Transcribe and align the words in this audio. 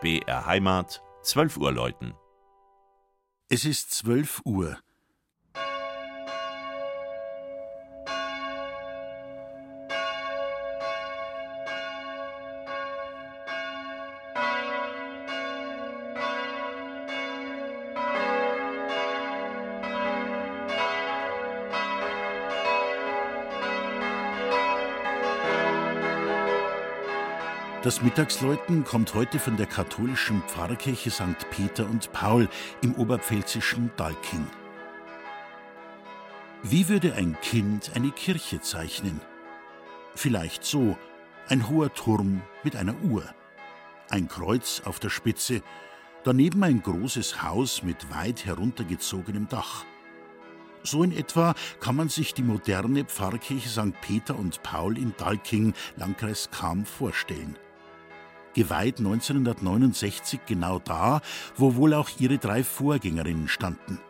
BR 0.00 0.46
Heimat, 0.46 1.02
12 1.22 1.58
Uhr 1.58 1.72
läuten. 1.72 2.14
Es 3.50 3.66
ist 3.66 3.90
12 3.92 4.40
Uhr. 4.46 4.78
Das 27.82 28.02
Mittagsläuten 28.02 28.84
kommt 28.84 29.14
heute 29.14 29.38
von 29.38 29.56
der 29.56 29.64
katholischen 29.64 30.42
Pfarrkirche 30.42 31.10
St. 31.10 31.48
Peter 31.50 31.88
und 31.88 32.12
Paul 32.12 32.46
im 32.82 32.94
oberpfälzischen 32.96 33.90
Dalking. 33.96 34.46
Wie 36.62 36.90
würde 36.90 37.14
ein 37.14 37.38
Kind 37.40 37.92
eine 37.94 38.10
Kirche 38.10 38.60
zeichnen? 38.60 39.22
Vielleicht 40.14 40.62
so: 40.62 40.98
ein 41.48 41.70
hoher 41.70 41.90
Turm 41.94 42.42
mit 42.64 42.76
einer 42.76 42.94
Uhr, 43.02 43.24
ein 44.10 44.28
Kreuz 44.28 44.82
auf 44.84 45.00
der 45.00 45.08
Spitze, 45.08 45.62
daneben 46.22 46.62
ein 46.62 46.82
großes 46.82 47.42
Haus 47.42 47.82
mit 47.82 48.14
weit 48.14 48.44
heruntergezogenem 48.44 49.48
Dach. 49.48 49.86
So 50.82 51.02
in 51.02 51.12
etwa 51.12 51.54
kann 51.80 51.96
man 51.96 52.10
sich 52.10 52.34
die 52.34 52.42
moderne 52.42 53.06
Pfarrkirche 53.06 53.70
St. 53.70 53.98
Peter 54.02 54.38
und 54.38 54.62
Paul 54.62 54.98
in 54.98 55.14
Dalking, 55.16 55.72
Landkreis 55.96 56.50
Cham, 56.50 56.84
vorstellen 56.84 57.56
geweiht 58.54 58.98
1969 58.98 60.40
genau 60.46 60.78
da, 60.78 61.20
wo 61.56 61.76
wohl 61.76 61.94
auch 61.94 62.10
ihre 62.18 62.38
drei 62.38 62.64
Vorgängerinnen 62.64 63.48
standen. 63.48 64.00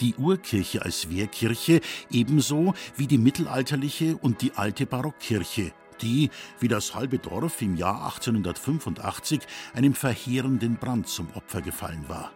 Die 0.00 0.14
Urkirche 0.14 0.82
als 0.82 1.10
Wehrkirche 1.10 1.80
ebenso 2.10 2.74
wie 2.96 3.06
die 3.06 3.18
mittelalterliche 3.18 4.16
und 4.16 4.40
die 4.40 4.52
alte 4.54 4.86
Barockkirche, 4.86 5.72
die, 6.00 6.30
wie 6.58 6.68
das 6.68 6.94
halbe 6.94 7.18
Dorf 7.18 7.60
im 7.60 7.76
Jahr 7.76 8.04
1885, 8.04 9.40
einem 9.74 9.94
verheerenden 9.94 10.76
Brand 10.76 11.06
zum 11.08 11.28
Opfer 11.34 11.60
gefallen 11.60 12.04
war. 12.08 12.32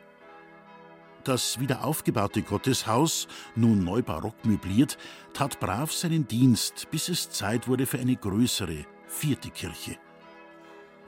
Das 1.25 1.59
wiederaufgebaute 1.59 2.43
Gotteshaus, 2.43 3.29
nun 3.57 3.83
neu 3.83 4.03
barock 4.03 4.45
möbliert, 4.45 4.99
tat 5.33 5.59
brav 5.59 5.91
seinen 5.91 6.29
Dienst, 6.29 6.89
bis 6.91 7.09
es 7.09 7.31
Zeit 7.31 7.67
wurde 7.67 7.87
für 7.87 7.99
eine 7.99 8.15
größere, 8.15 8.85
vierte 9.07 9.49
Kirche. 9.49 9.97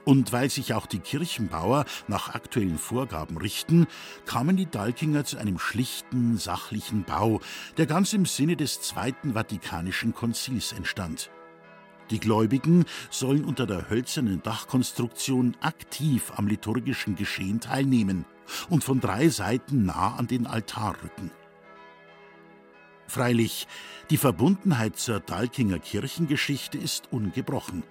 Und 0.07 0.31
weil 0.31 0.49
sich 0.49 0.73
auch 0.73 0.85
die 0.85 0.99
Kirchenbauer 0.99 1.83
nach 2.07 2.33
aktuellen 2.33 2.77
Vorgaben 2.77 3.35
richten, 3.35 3.87
kamen 4.25 4.55
die 4.55 4.65
Dalkinger 4.65 5.25
zu 5.25 5.35
einem 5.35 5.59
schlichten, 5.59 6.37
sachlichen 6.37 7.03
Bau, 7.03 7.41
der 7.75 7.87
ganz 7.87 8.13
im 8.13 8.25
Sinne 8.25 8.55
des 8.55 8.79
Zweiten 8.79 9.33
Vatikanischen 9.33 10.13
Konzils 10.13 10.71
entstand. 10.71 11.29
Die 12.09 12.21
Gläubigen 12.21 12.85
sollen 13.09 13.43
unter 13.43 13.65
der 13.65 13.89
hölzernen 13.89 14.41
Dachkonstruktion 14.41 15.57
aktiv 15.59 16.31
am 16.37 16.47
liturgischen 16.47 17.17
Geschehen 17.17 17.59
teilnehmen 17.59 18.23
und 18.69 18.85
von 18.85 19.01
drei 19.01 19.27
Seiten 19.27 19.85
nah 19.85 20.15
an 20.15 20.27
den 20.27 20.47
Altar 20.47 20.95
rücken. 21.03 21.31
Freilich, 23.07 23.67
die 24.09 24.15
Verbundenheit 24.15 24.95
zur 24.95 25.19
Dalkinger 25.19 25.79
Kirchengeschichte 25.79 26.77
ist 26.77 27.11
ungebrochen. 27.11 27.83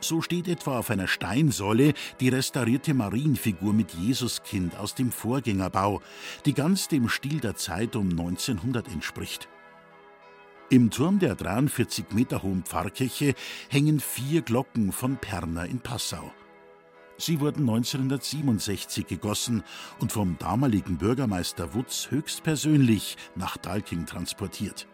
So 0.00 0.20
steht 0.20 0.48
etwa 0.48 0.78
auf 0.78 0.90
einer 0.90 1.08
Steinsäule 1.08 1.94
die 2.20 2.28
restaurierte 2.28 2.94
Marienfigur 2.94 3.72
mit 3.72 3.94
Jesuskind 3.94 4.76
aus 4.76 4.94
dem 4.94 5.10
Vorgängerbau, 5.10 6.02
die 6.44 6.54
ganz 6.54 6.88
dem 6.88 7.08
Stil 7.08 7.40
der 7.40 7.56
Zeit 7.56 7.96
um 7.96 8.10
1900 8.10 8.88
entspricht. 8.88 9.48
Im 10.68 10.90
Turm 10.90 11.18
der 11.18 11.34
43 11.36 12.06
Meter 12.12 12.42
hohen 12.42 12.64
Pfarrkirche 12.64 13.34
hängen 13.68 14.00
vier 14.00 14.42
Glocken 14.42 14.92
von 14.92 15.16
Perner 15.16 15.66
in 15.66 15.80
Passau. 15.80 16.32
Sie 17.18 17.40
wurden 17.40 17.60
1967 17.60 19.06
gegossen 19.06 19.62
und 20.00 20.12
vom 20.12 20.36
damaligen 20.38 20.98
Bürgermeister 20.98 21.72
Wutz 21.72 22.10
höchstpersönlich 22.10 23.16
nach 23.36 23.56
Dalking 23.56 24.04
transportiert. 24.04 24.86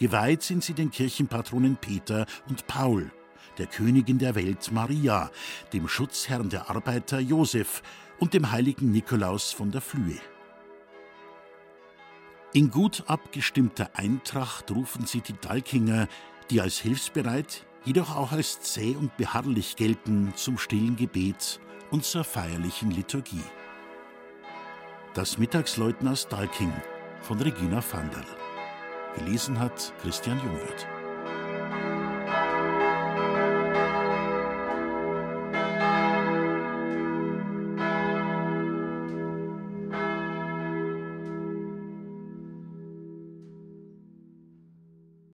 Geweiht 0.00 0.42
sind 0.42 0.62
sie 0.62 0.74
den 0.74 0.90
Kirchenpatronen 0.90 1.76
Peter 1.76 2.26
und 2.48 2.66
Paul 2.66 3.10
der 3.58 3.66
Königin 3.66 4.18
der 4.18 4.34
Welt 4.34 4.70
Maria, 4.72 5.30
dem 5.72 5.88
Schutzherrn 5.88 6.48
der 6.48 6.70
Arbeiter 6.70 7.18
Josef 7.18 7.82
und 8.18 8.34
dem 8.34 8.50
heiligen 8.50 8.90
Nikolaus 8.90 9.52
von 9.52 9.70
der 9.70 9.80
Flühe. 9.80 10.18
In 12.52 12.70
gut 12.70 13.04
abgestimmter 13.08 13.90
Eintracht 13.94 14.70
rufen 14.70 15.06
sie 15.06 15.20
die 15.20 15.34
Dalkinger, 15.40 16.06
die 16.50 16.60
als 16.60 16.78
hilfsbereit, 16.78 17.66
jedoch 17.84 18.14
auch 18.14 18.32
als 18.32 18.60
zäh 18.60 18.94
und 18.94 19.16
beharrlich 19.16 19.76
gelten, 19.76 20.32
zum 20.36 20.58
stillen 20.58 20.94
Gebet 20.94 21.58
und 21.90 22.04
zur 22.04 22.22
feierlichen 22.22 22.90
Liturgie. 22.90 23.42
Das 25.14 25.38
Mittagsläuten 25.38 26.08
aus 26.08 26.28
Dalking 26.28 26.72
von 27.22 27.40
Regina 27.40 27.82
Vanderl. 27.82 28.24
Gelesen 29.16 29.58
hat 29.58 29.92
Christian 30.02 30.38
Jungwirth. 30.38 31.03